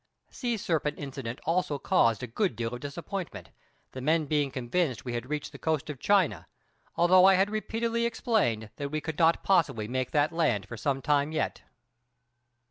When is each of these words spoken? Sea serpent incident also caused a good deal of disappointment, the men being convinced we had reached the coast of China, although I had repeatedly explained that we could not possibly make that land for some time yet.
Sea 0.31 0.57
serpent 0.57 0.97
incident 0.97 1.39
also 1.45 1.77
caused 1.77 2.23
a 2.23 2.25
good 2.25 2.55
deal 2.55 2.73
of 2.73 2.79
disappointment, 2.79 3.51
the 3.91 4.01
men 4.01 4.25
being 4.25 4.49
convinced 4.49 5.05
we 5.05 5.13
had 5.13 5.29
reached 5.29 5.51
the 5.51 5.59
coast 5.59 5.91
of 5.91 5.99
China, 5.99 6.47
although 6.95 7.25
I 7.25 7.35
had 7.35 7.51
repeatedly 7.51 8.07
explained 8.07 8.71
that 8.77 8.89
we 8.89 8.99
could 8.99 9.19
not 9.19 9.43
possibly 9.43 9.87
make 9.87 10.09
that 10.09 10.31
land 10.33 10.67
for 10.67 10.75
some 10.75 11.03
time 11.03 11.31
yet. 11.31 11.61